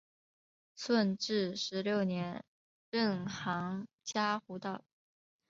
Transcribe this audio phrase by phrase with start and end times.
[0.75, 2.43] 顺治十六年
[2.89, 4.83] 任杭嘉湖道。